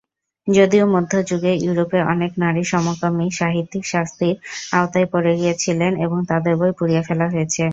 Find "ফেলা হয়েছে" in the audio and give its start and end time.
7.07-7.63